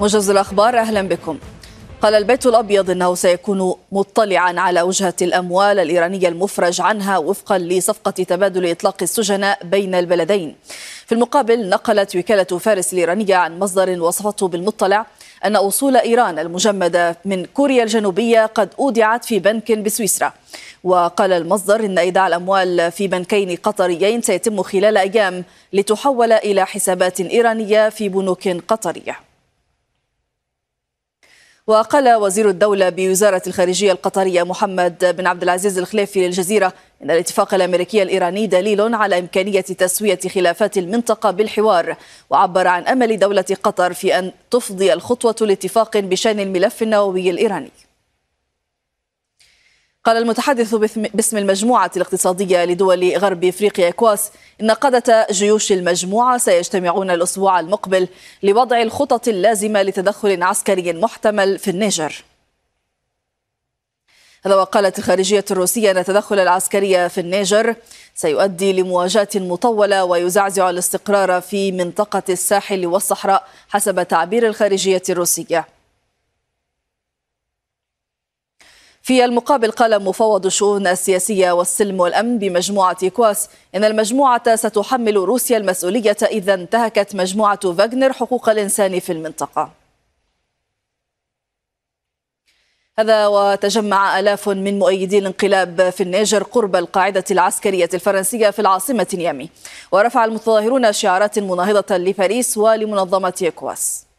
[0.00, 1.38] موجز الأخبار أهلا بكم.
[2.02, 8.70] قال البيت الأبيض أنه سيكون مطلعا على وجهة الأموال الإيرانية المفرج عنها وفقا لصفقة تبادل
[8.70, 10.56] إطلاق السجناء بين البلدين.
[11.06, 15.06] في المقابل نقلت وكالة فارس الإيرانية عن مصدر وصفته بالمطلع
[15.44, 20.32] أن أصول إيران المجمدة من كوريا الجنوبية قد أودعت في بنك بسويسرا.
[20.84, 27.88] وقال المصدر إن إيداع الأموال في بنكين قطريين سيتم خلال أيام لتحول إلى حسابات إيرانية
[27.88, 29.31] في بنوك قطرية.
[31.72, 36.72] وقال وزير الدولة بوزارة الخارجية القطرية محمد بن عبد العزيز الخليفي للجزيرة
[37.02, 41.96] إن الاتفاق الأمريكي الإيراني دليل على إمكانية تسوية خلافات المنطقة بالحوار
[42.30, 47.70] وعبر عن أمل دولة قطر في أن تفضي الخطوة لاتفاق بشأن الملف النووي الإيراني.
[50.04, 50.74] قال المتحدث
[51.14, 54.30] باسم المجموعة الاقتصادية لدول غرب إفريقيا إكواس
[54.60, 58.08] إن قادة جيوش المجموعة سيجتمعون الأسبوع المقبل
[58.42, 62.24] لوضع الخطط اللازمة لتدخل عسكري محتمل في النيجر.
[64.44, 67.74] هذا وقالت الخارجية الروسية أن التدخل العسكري في النيجر
[68.14, 75.66] سيؤدي لمواجهة مطولة ويزعزع الاستقرار في منطقة الساحل والصحراء حسب تعبير الخارجية الروسية.
[79.02, 86.16] في المقابل قال مفوض الشؤون السياسية والسلم والأمن بمجموعة إكواس إن المجموعة ستحمل روسيا المسؤولية
[86.22, 89.70] إذا انتهكت مجموعة فاغنر حقوق الإنسان في المنطقة.
[92.98, 99.50] هذا وتجمع آلاف من مؤيدي الانقلاب في النيجر قرب القاعدة العسكرية الفرنسية في العاصمة نيامي.
[99.92, 104.11] ورفع المتظاهرون شعارات مناهضة لباريس ولمنظمة إكواس.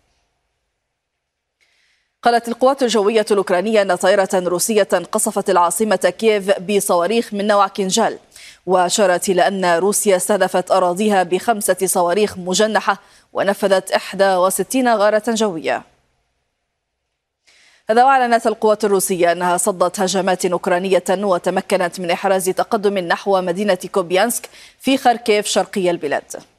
[2.24, 8.20] قالت القوات الجوية الأوكرانية أن طائرة روسية قصفت العاصمة كييف بصواريخ من نوع كينجال
[8.66, 12.98] وأشارت إلى أن روسيا استهدفت أراضيها بخمسة صواريخ مجنحة
[13.34, 15.84] ونفذت 61 غارة جوية.
[17.90, 24.50] هذا وأعلنت القوات الروسية أنها صدت هجمات أوكرانية وتمكنت من إحراز تقدم نحو مدينة كوبيانسك
[24.80, 26.53] في خاركيف شرقي البلاد.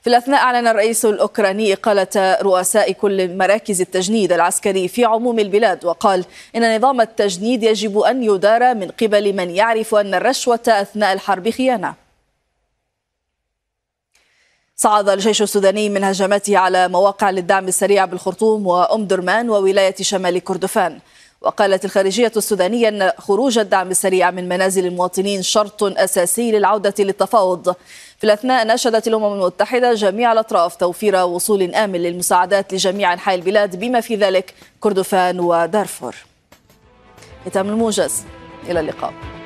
[0.00, 6.24] في الأثناء أعلن الرئيس الأوكراني إقالة رؤساء كل مراكز التجنيد العسكري في عموم البلاد وقال
[6.56, 11.94] إن نظام التجنيد يجب أن يدار من قبل من يعرف أن الرشوة أثناء الحرب خيانة.
[14.76, 21.00] صعد الجيش السوداني من هجماته على مواقع للدعم السريع بالخرطوم وأم درمان وولاية شمال كردفان.
[21.40, 27.74] وقالت الخارجية السودانية أن خروج الدعم السريع من منازل المواطنين شرط أساسي للعودة للتفاوض.
[28.18, 34.00] في الأثناء ناشدت الأمم المتحدة جميع الأطراف توفير وصول آمن للمساعدات لجميع أنحاء البلاد بما
[34.00, 36.16] في ذلك كردفان ودارفور.
[37.46, 38.24] ختام الموجز.
[38.68, 39.39] إلى اللقاء.